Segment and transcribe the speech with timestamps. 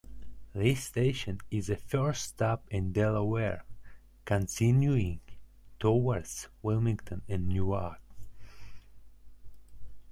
[0.55, 3.65] This station is the first stop in Delaware,
[4.25, 5.19] continuing
[5.79, 8.01] towards Wilmington and Newark.